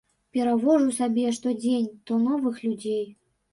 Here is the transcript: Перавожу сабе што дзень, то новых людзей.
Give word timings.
Перавожу 0.37 0.95
сабе 1.01 1.27
што 1.37 1.53
дзень, 1.61 1.87
то 2.09 2.19
новых 2.25 2.65
людзей. 2.67 3.07